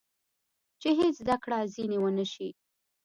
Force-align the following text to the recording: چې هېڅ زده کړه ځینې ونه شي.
چې 0.81 0.89
هېڅ 0.99 1.13
زده 1.21 1.35
کړه 1.43 1.59
ځینې 1.75 1.97
ونه 2.01 2.25
شي. 2.33 2.49